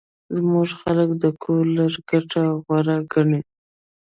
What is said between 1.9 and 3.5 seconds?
ګټه غوره ګڼي